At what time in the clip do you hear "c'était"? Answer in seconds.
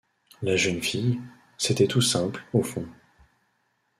1.59-1.85